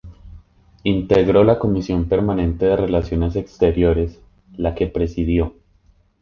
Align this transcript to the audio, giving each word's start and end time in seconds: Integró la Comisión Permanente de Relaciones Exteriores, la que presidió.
Integró 0.81 1.43
la 1.43 1.59
Comisión 1.59 2.05
Permanente 2.09 2.65
de 2.65 2.75
Relaciones 2.75 3.35
Exteriores, 3.35 4.19
la 4.57 4.73
que 4.73 4.87
presidió. 4.87 5.53